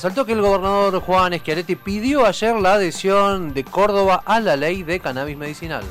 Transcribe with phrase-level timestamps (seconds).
[0.00, 4.84] Saltó que el gobernador Juan Schiaretti pidió ayer la adhesión de Córdoba a la ley
[4.84, 5.82] de cannabis medicinal.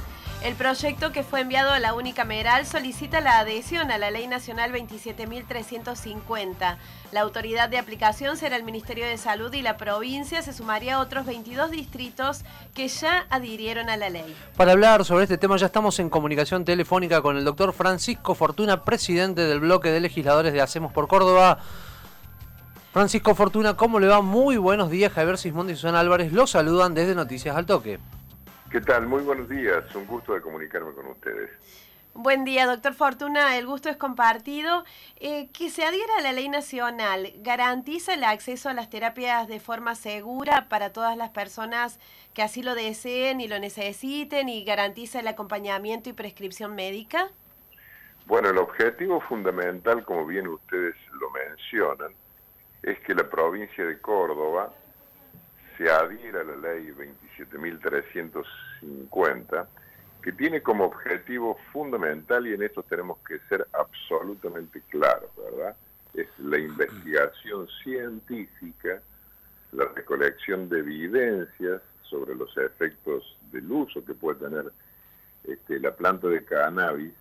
[0.42, 4.72] El proyecto que fue enviado a la unicameral solicita la adhesión a la Ley Nacional
[4.72, 6.78] 27.350.
[7.12, 11.00] La autoridad de aplicación será el Ministerio de Salud y la provincia se sumaría a
[11.02, 14.34] otros 22 distritos que ya adhirieron a la ley.
[14.55, 18.86] Para hablar sobre este tema ya estamos en comunicación telefónica con el doctor Francisco Fortuna,
[18.86, 21.60] presidente del bloque de legisladores de Hacemos por Córdoba.
[22.98, 24.23] Francisco Fortuna, ¿cómo le va?
[24.23, 25.14] Muy buenos días.
[25.14, 28.00] Javier Sismondi y Susana Álvarez los saludan desde Noticias al Toque.
[28.71, 29.05] ¿Qué tal?
[29.05, 29.83] Muy buenos días.
[29.93, 31.52] Un gusto de comunicarme con ustedes.
[32.15, 33.55] Buen día, doctor Fortuna.
[33.55, 34.83] El gusto es compartido.
[35.17, 39.59] Eh, que se adhiera a la ley nacional garantiza el acceso a las terapias de
[39.59, 41.99] forma segura para todas las personas
[42.33, 47.29] que así lo deseen y lo necesiten y garantiza el acompañamiento y prescripción médica.
[48.25, 52.11] Bueno, el objetivo fundamental, como bien ustedes lo mencionan,
[52.87, 54.73] es que la provincia de Córdoba
[55.77, 56.93] se adhiera a la ley
[57.37, 59.67] 27.350,
[60.21, 65.75] que tiene como objetivo fundamental, y en esto tenemos que ser absolutamente claros, ¿verdad?
[66.13, 69.01] Es la investigación científica,
[69.73, 74.72] la recolección de evidencias sobre los efectos del uso que puede tener
[75.44, 77.11] este, la planta de cannabis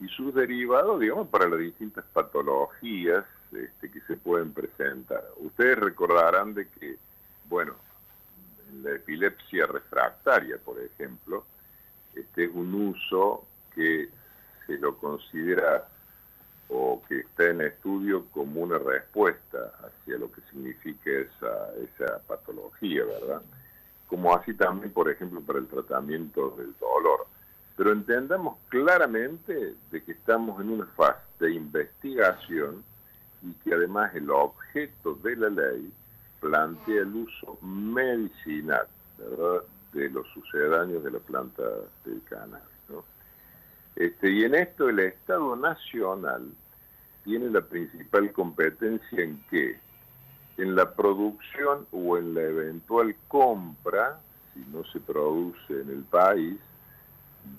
[0.00, 5.24] y sus derivados, digamos, para las distintas patologías este, que se pueden presentar.
[5.38, 6.96] Ustedes recordarán de que,
[7.48, 7.74] bueno,
[8.82, 11.44] la epilepsia refractaria, por ejemplo,
[12.14, 14.08] este es un uso que
[14.66, 15.88] se lo considera
[16.68, 23.04] o que está en estudio como una respuesta hacia lo que significa esa, esa patología,
[23.04, 23.42] ¿verdad?
[24.06, 27.26] Como así también, por ejemplo, para el tratamiento del dolor.
[27.76, 32.84] Pero entendamos claramente de que estamos en una fase de investigación
[33.42, 35.92] y que además el objeto de la ley
[36.40, 38.86] plantea el uso medicinal
[39.92, 41.62] de los sucedáneos de la planta
[42.04, 42.66] del cannabis.
[43.96, 46.52] Este, y en esto el Estado Nacional
[47.24, 49.80] tiene la principal competencia en qué?
[50.56, 54.20] En la producción o en la eventual compra,
[54.54, 56.56] si no se produce en el país,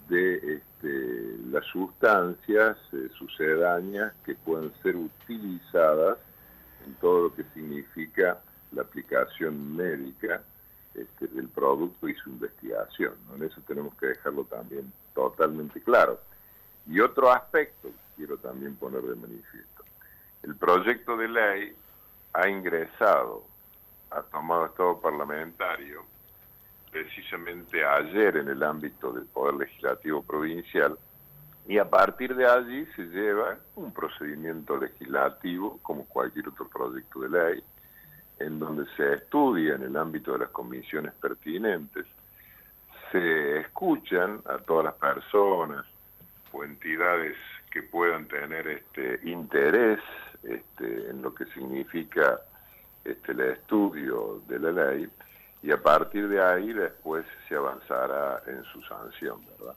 [0.07, 6.17] de este, las sustancias eh, sucedáneas que pueden ser utilizadas
[6.85, 8.39] en todo lo que significa
[8.71, 10.41] la aplicación médica
[10.93, 13.13] este, del producto y su investigación.
[13.35, 16.19] En eso tenemos que dejarlo también totalmente claro.
[16.87, 19.83] Y otro aspecto que quiero también poner de manifiesto.
[20.43, 21.75] El proyecto de ley
[22.33, 23.43] ha ingresado,
[24.11, 26.03] ha tomado estado parlamentario
[26.91, 30.97] precisamente ayer en el ámbito del Poder Legislativo Provincial
[31.67, 37.29] y a partir de allí se lleva un procedimiento legislativo como cualquier otro proyecto de
[37.29, 37.63] ley
[38.39, 42.05] en donde se estudia en el ámbito de las comisiones pertinentes,
[43.11, 45.85] se escuchan a todas las personas
[46.51, 47.35] o entidades
[47.71, 49.99] que puedan tener este interés
[50.43, 52.39] este, en lo que significa
[53.03, 55.09] este, el estudio de la ley
[55.61, 59.75] y a partir de ahí después se avanzará en su sanción, ¿verdad?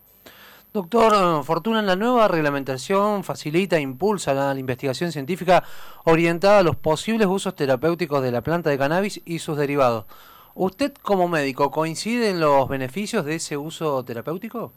[0.72, 5.64] Doctor Fortuna, la nueva reglamentación facilita e impulsa la, investigación científica
[6.04, 10.06] orientada a los posibles usos terapéuticos de la planta de cannabis y sus derivados.
[10.54, 14.72] ¿Usted como médico coincide en los beneficios de ese uso terapéutico?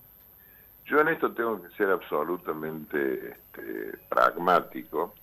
[0.86, 5.14] Yo en esto tengo que ser absolutamente este, pragmático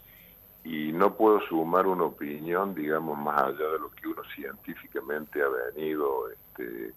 [0.65, 5.49] y no puedo sumar una opinión, digamos, más allá de lo que uno científicamente ha
[5.49, 6.93] venido este,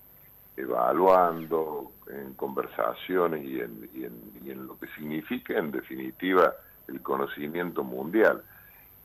[0.56, 3.90] evaluando en conversaciones y en,
[4.44, 6.54] y, en, lo que significa, en definitiva,
[6.88, 8.44] el conocimiento mundial.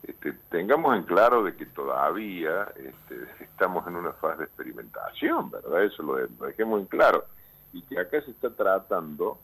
[0.03, 5.83] Este, tengamos en claro de que todavía este, estamos en una fase de experimentación, ¿verdad?
[5.85, 7.25] Eso lo, dejemos en claro.
[7.73, 9.39] Y que acá se está tratando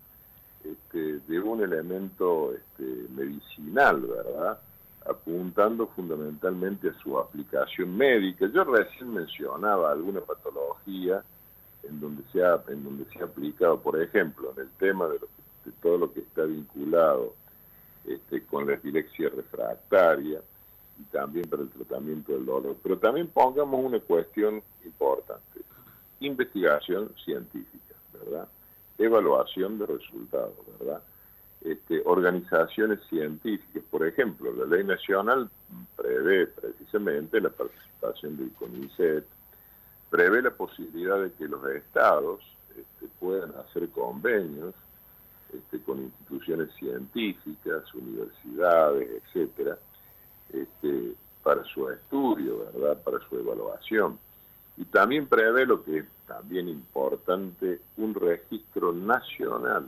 [0.64, 2.84] este, de un elemento este,
[3.16, 4.60] medicinal, ¿verdad?
[5.10, 8.48] Apuntando fundamentalmente a su aplicación médica.
[8.54, 11.24] Yo recién mencionaba alguna patología
[11.84, 15.20] en donde se ha, en donde se ha aplicado, por ejemplo, en el tema de,
[15.82, 17.34] todo lo que está vinculado
[18.06, 20.42] este, con la epilepsia refractaria
[20.98, 22.76] y también para el tratamiento del dolor.
[22.82, 25.62] Pero también pongamos una cuestión importante,
[26.22, 28.48] investigación científica, ¿verdad?
[28.98, 31.04] Evaluación de resultados, ¿verdad?
[31.62, 33.84] Este, organizaciones científicas.
[33.90, 35.50] Por ejemplo, la ley nacional
[35.96, 39.26] prevé precisamente la participación del CONICET,
[40.10, 44.76] prevé la posibilidad de que los estados este, puedan hacer convenios
[45.52, 49.78] este, con instituciones científicas, universidades, etcétera,
[51.44, 53.02] para su estudio, ¿verdad?
[53.04, 54.20] Para su evaluación.
[54.78, 59.88] Y también prevé lo que es también importante, un registro nacional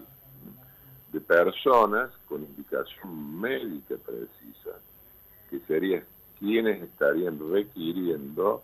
[1.11, 4.79] de personas con indicación médica precisa,
[5.49, 6.03] que sería
[6.37, 8.63] quienes estarían requiriendo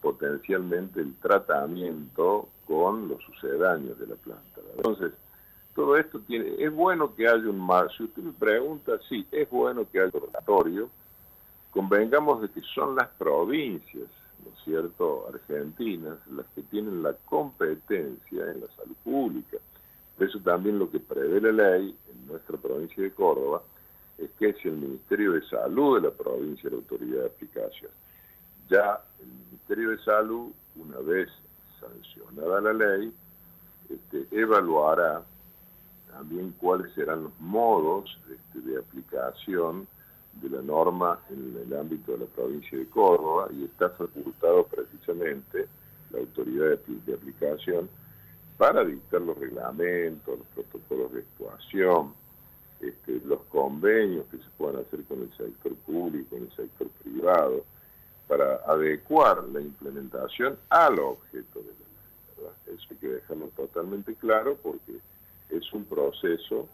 [0.00, 4.60] potencialmente el tratamiento con los sucedáneos de la planta.
[4.76, 5.12] Entonces,
[5.74, 9.48] todo esto tiene, es bueno que haya un mar, si usted me pregunta, sí, es
[9.50, 10.90] bueno que haya un laboratorio,
[11.70, 14.08] convengamos de que son las provincias,
[14.44, 19.58] ¿no es cierto?, argentinas, las que tienen la competencia en la salud pública.
[20.20, 23.62] Eso también lo que prevé la ley en nuestra provincia de Córdoba
[24.18, 27.90] es que si el Ministerio de Salud de la provincia la autoridad de aplicación.
[28.68, 31.28] Ya el Ministerio de Salud, una vez
[31.80, 33.12] sancionada la ley,
[33.88, 35.22] este, evaluará
[36.10, 39.86] también cuáles serán los modos este, de aplicación
[40.34, 45.66] de la norma en el ámbito de la provincia de Córdoba y está facultado precisamente
[46.10, 47.88] la autoridad de, aplicación
[48.60, 52.12] para dictar los reglamentos, los protocolos de actuación,
[52.78, 57.64] este, los convenios que se puedan hacer con el sector público, con el sector privado,
[58.28, 62.76] para adecuar la implementación al objeto de la ley.
[62.76, 65.00] Eso hay que dejarlo totalmente claro porque
[65.48, 66.68] es un proceso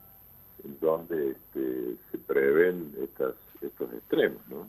[0.64, 4.68] en donde este, se prevén estas, estos extremos, ¿no?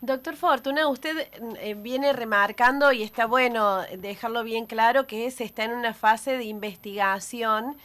[0.00, 1.28] Doctor Fortuna, usted
[1.58, 6.36] eh, viene remarcando y está bueno dejarlo bien claro que se está en una fase
[6.36, 7.76] de investigación,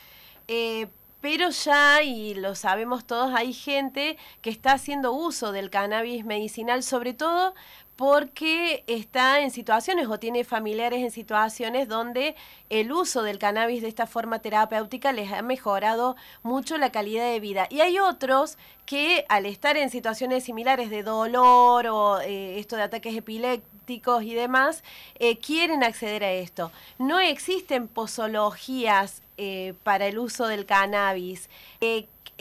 [0.47, 0.87] eh,
[1.21, 6.81] pero ya, y lo sabemos todos, hay gente que está haciendo uso del cannabis medicinal,
[6.83, 7.53] sobre todo
[7.99, 12.33] porque está en situaciones o tiene familiares en situaciones donde
[12.69, 17.41] el uso del cannabis de esta forma terapéutica les ha mejorado mucho la calidad de
[17.41, 17.67] vida.
[17.69, 22.83] Y hay otros que al estar en situaciones similares de dolor o eh, esto de
[22.83, 24.81] ataques epilépticos y demás,
[25.15, 26.71] eh, quieren acceder a esto.
[26.99, 31.49] No existen posologías eh, para el uso del cannabis.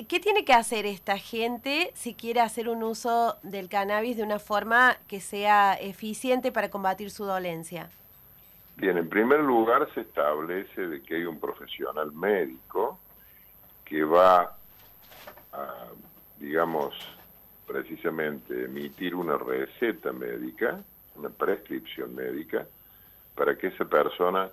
[0.06, 4.38] ¿Qué tiene que hacer esta gente si quiere hacer un uso del cannabis de una
[4.38, 7.90] forma que sea eficiente para combatir su dolencia?
[8.76, 13.00] Bien, en primer lugar se establece de que hay un profesional médico
[13.84, 14.56] que va
[15.52, 15.86] a,
[16.38, 16.94] digamos,
[17.66, 20.80] precisamente emitir una receta médica,
[21.16, 22.68] una prescripción médica,
[23.34, 24.48] para que esa persona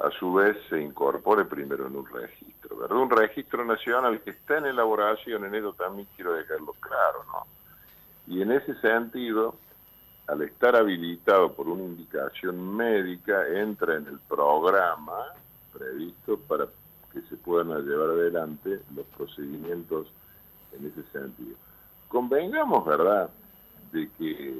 [0.00, 2.98] a su vez se incorpore primero en un registro, ¿verdad?
[2.98, 7.46] Un registro nacional que está en elaboración, en eso también quiero dejarlo claro, ¿no?
[8.32, 9.56] Y en ese sentido,
[10.28, 15.32] al estar habilitado por una indicación médica, entra en el programa
[15.72, 16.66] previsto para
[17.12, 20.06] que se puedan llevar adelante los procedimientos
[20.72, 21.56] en ese sentido.
[22.08, 23.30] Convengamos, ¿verdad?,
[23.92, 24.54] de que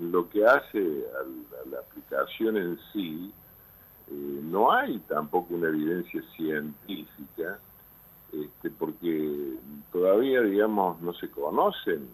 [0.00, 3.32] lo que hace a la aplicación en sí,
[4.08, 7.58] eh, no hay tampoco una evidencia científica,
[8.32, 9.56] este, porque
[9.92, 12.08] todavía, digamos, no se conocen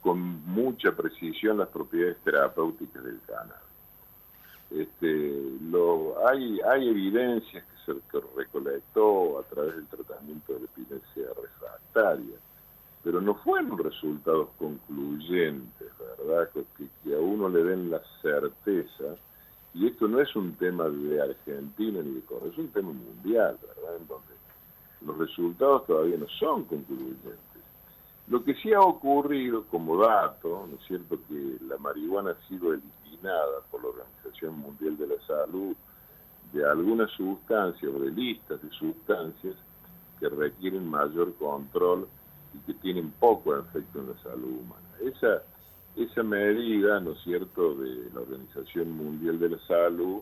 [0.00, 3.70] con mucha precisión las propiedades terapéuticas del cannabis.
[4.70, 11.24] Este, lo, hay, hay evidencias que se recolectó a través del tratamiento de la epilepsia
[11.42, 12.36] refractaria,
[13.02, 15.88] pero no fueron resultados concluyentes,
[16.18, 16.48] ¿verdad?
[16.52, 19.16] Que, que a uno le den la certeza
[19.74, 23.58] y esto no es un tema de Argentina ni de Córdoba, es un tema mundial,
[23.62, 23.96] ¿verdad?
[23.96, 24.34] En donde
[25.02, 27.38] los resultados todavía no son concluyentes.
[28.28, 32.72] Lo que sí ha ocurrido como dato, ¿no es cierto?, que la marihuana ha sido
[32.72, 35.74] eliminada por la Organización Mundial de la Salud
[36.52, 39.54] de algunas sustancias o de listas de sustancias
[40.18, 42.08] que requieren mayor control
[42.54, 44.88] y que tienen poco efecto en la salud humana.
[45.00, 45.42] Esa
[45.96, 50.20] esa medida, ¿no es cierto?, de la Organización Mundial de la Salud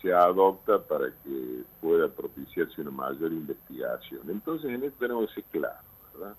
[0.00, 4.30] se adopta para que pueda propiciarse una mayor investigación.
[4.30, 5.84] Entonces, en esto tenemos que ser claros,
[6.14, 6.36] ¿verdad?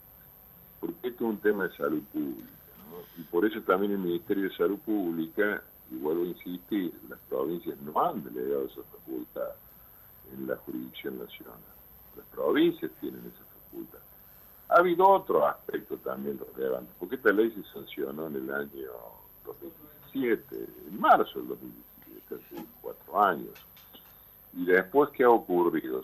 [0.79, 2.49] Porque esto es un tema de salud pública,
[2.89, 3.21] ¿no?
[3.21, 7.77] Y por eso también el Ministerio de Salud Pública, y vuelvo a insistir, las provincias
[7.81, 9.49] no han delegado esa facultad
[10.33, 11.59] en la jurisdicción nacional.
[12.15, 13.99] Las provincias tienen esa facultad.
[14.69, 18.91] Ha habido otro aspecto también relevante, porque esta ley se sancionó en el año
[19.43, 20.55] 2017,
[20.87, 23.53] en marzo del 2017, hace cuatro años.
[24.53, 26.03] Y después, ¿qué ha ocurrido?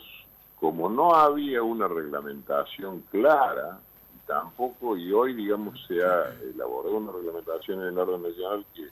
[0.60, 3.80] Como no había una reglamentación clara,
[4.26, 8.90] tampoco, y hoy, digamos, se ha elaborado una reglamentación en el orden nacional que,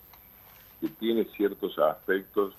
[0.82, 2.54] que tiene ciertos aspectos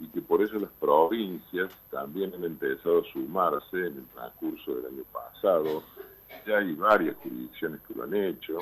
[0.00, 4.86] y que por eso las provincias también han empezado a sumarse en el transcurso del
[4.86, 5.82] año pasado
[6.46, 8.58] ya hay varias jurisdicciones que lo han hecho,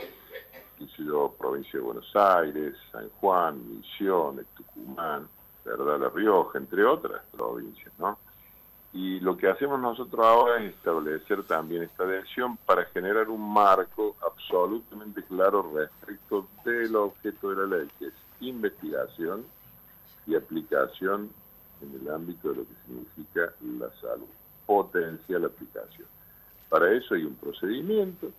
[1.39, 5.29] provincia de Buenos Aires, San Juan, Misiones, Tucumán,
[5.65, 6.01] ¿verdad?
[6.01, 8.19] La Rioja, entre otras provincias, ¿no?
[8.93, 14.15] Y lo que hacemos nosotros ahora es establecer también esta adhesión para generar un marco
[14.25, 19.45] absolutamente claro respecto del objeto de la ley, que es investigación
[20.27, 21.31] y aplicación
[21.83, 24.29] en el ámbito de lo que significa la salud,
[24.65, 26.07] potencial aplicación.
[26.75, 28.33] Para eso hay un procedimiento,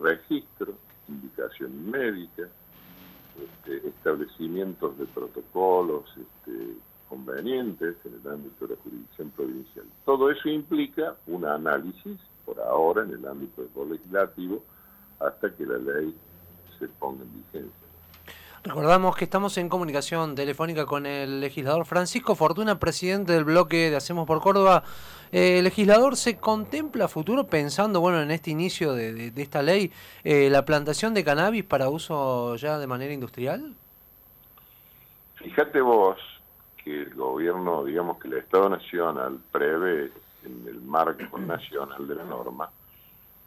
[0.00, 0.74] registro,
[1.08, 6.76] indicación médica, este, establecimientos de protocolos este,
[7.08, 9.84] convenientes en el ámbito de la jurisdicción provincial.
[10.04, 14.62] Todo eso implica un análisis, por ahora, en el ámbito legislativo,
[15.18, 16.14] hasta que la ley
[16.78, 17.83] se ponga en vigencia.
[18.64, 23.96] Recordamos que estamos en comunicación telefónica con el legislador Francisco Fortuna, presidente del bloque de
[23.96, 24.84] Hacemos por Córdoba.
[25.32, 29.92] Eh, legislador, ¿se contempla futuro pensando bueno en este inicio de, esta ley
[30.24, 33.74] eh, la plantación de cannabis para uso ya de manera industrial?
[35.34, 36.16] Fíjate vos
[36.82, 40.10] que el gobierno, digamos que el Estado Nacional prevé
[40.42, 42.70] en el marco nacional de la norma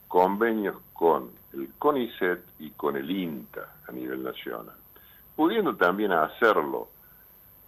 [0.08, 4.76] convenios con el CONICET y con el INTA a nivel nacional
[5.38, 6.90] pudiendo también hacerlo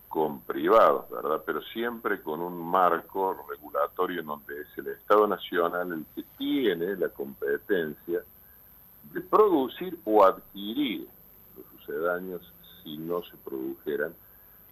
[0.09, 1.43] con privados, ¿verdad?
[1.45, 6.95] Pero siempre con un marco regulatorio en donde es el Estado Nacional el que tiene
[6.95, 8.21] la competencia
[9.13, 11.07] de producir o adquirir
[11.55, 12.41] los sucedáneos
[12.83, 14.15] si no se produjeran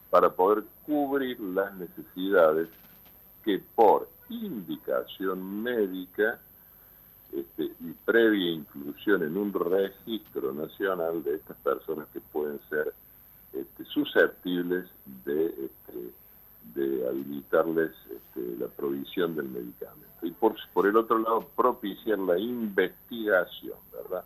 [0.10, 2.68] para poder cubrir las necesidades
[3.46, 6.40] que por indicación médica
[7.38, 12.94] este, y previa inclusión en un registro nacional de estas personas que pueden ser
[13.54, 14.86] este, susceptibles
[15.24, 16.14] de, este,
[16.74, 17.92] de habilitarles
[18.60, 20.08] la provisión del medicamento.
[20.24, 24.24] Y por, por el otro lado, propiciar la investigación, ¿verdad?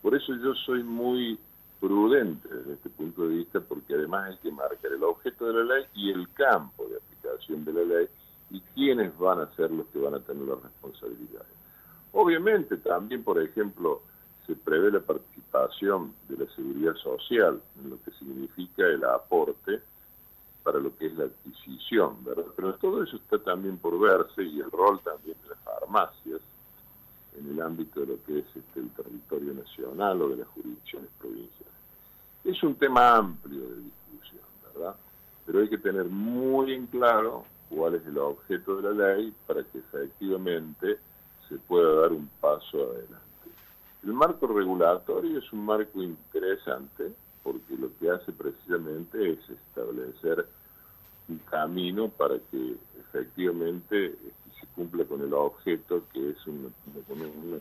[0.00, 1.38] Por eso yo soy muy
[1.80, 5.74] prudente desde este punto de vista, porque además hay que marcar el objeto de la
[5.74, 8.06] ley y el campo de aplicación de la ley
[8.50, 11.61] y quiénes van a ser los que van a tener las responsabilidades.
[12.12, 14.02] Obviamente también, por ejemplo,
[14.46, 19.80] se prevé la participación de la seguridad social en lo que significa el aporte
[20.62, 22.44] para lo que es la adquisición, ¿verdad?
[22.54, 26.40] Pero todo eso está también por verse y el rol también de las farmacias
[27.38, 31.08] en el ámbito de lo que es este, el territorio nacional o de las jurisdicciones
[31.18, 31.72] provinciales.
[32.44, 34.96] Es un tema amplio de discusión, ¿verdad?
[35.46, 39.64] Pero hay que tener muy en claro cuál es el objeto de la ley para
[39.64, 40.98] que efectivamente
[41.52, 43.18] se pueda dar un paso adelante.
[44.02, 50.46] El marco regulatorio es un marco interesante porque lo que hace precisamente es establecer
[51.28, 56.68] un camino para que efectivamente este, se cumpla con el objeto que es una,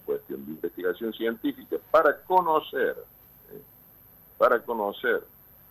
[0.06, 2.96] cuestión de investigación científica para conocer,
[3.52, 3.62] ¿eh?
[4.38, 5.24] para conocer,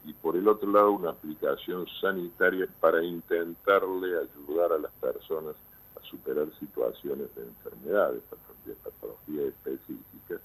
[0.04, 5.56] y por el otro lado una aplicación sanitaria para intentarle ayudar a las personas
[6.02, 8.22] superar situaciones de enfermedades,
[8.64, 10.40] de patologías específicas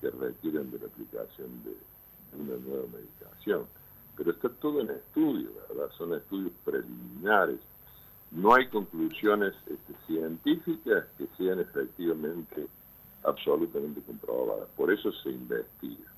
[0.00, 1.76] que requieren de la aplicación de,
[2.36, 3.66] una nueva medicación.
[4.16, 5.90] Pero está todo en estudio, ¿verdad?
[5.96, 7.60] Son estudios preliminares.
[8.32, 12.66] No hay conclusiones este, científicas que sean efectivamente
[13.22, 14.68] absolutamente comprobadas.
[14.76, 16.13] Por eso se investiga.